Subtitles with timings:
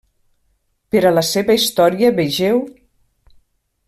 [0.95, 2.63] Per a la seva història vegeu: